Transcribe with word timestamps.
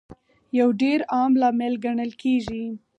یو 0.59 0.69
ډېر 0.81 0.99
عام 1.15 1.31
لامل 1.41 1.73
ګڼل 1.85 2.11
کیږي 2.21 2.63